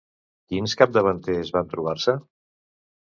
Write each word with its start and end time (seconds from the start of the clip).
Quins 0.53 0.73
capdavanters 0.79 1.53
van 1.59 1.69
trobar-se? 1.75 2.17